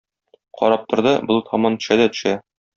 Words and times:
Карап 0.61 0.87
торды, 0.95 1.13
болыт 1.29 1.53
һаман 1.53 1.79
төшә 1.81 2.01
дә 2.05 2.11
төшә. 2.17 2.37